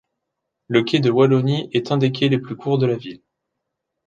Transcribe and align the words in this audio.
Le 0.67 0.81
quai 0.81 0.99
de 0.99 1.11
Wallonie 1.11 1.69
est 1.73 1.91
un 1.91 1.97
des 1.97 2.11
quais 2.11 2.27
les 2.27 2.39
plus 2.39 2.55
courts 2.55 2.79
de 2.79 2.87
la 2.87 2.95
ville. 2.95 3.21